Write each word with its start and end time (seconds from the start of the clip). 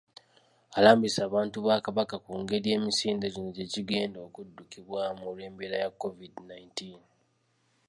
Alambise 0.77 1.19
abantu 1.27 1.57
ba 1.65 1.75
Kabaka 1.85 2.15
ku 2.25 2.31
ngeri 2.41 2.69
emisinde 2.77 3.25
gino 3.33 3.49
gye 3.55 3.65
gigenda 3.73 4.19
okuddukibwamu 4.27 5.21
olw'embeera 5.29 5.77
ya 5.83 5.89
COVID 6.01 6.33
nineteen 6.49 6.99